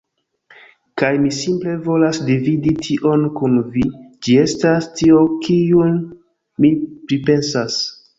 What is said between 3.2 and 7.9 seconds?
kun vi ĝi estas tio kiun mi pripensas